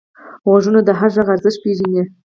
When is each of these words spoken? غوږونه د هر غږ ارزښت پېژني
غوږونه 0.47 0.79
د 0.87 0.89
هر 0.99 1.09
غږ 1.15 1.27
ارزښت 1.35 1.59
پېژني 1.63 2.03